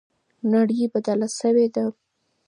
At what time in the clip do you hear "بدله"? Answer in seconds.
0.93-1.27